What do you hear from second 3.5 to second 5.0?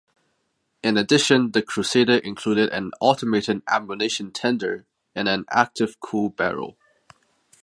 ammunition tender,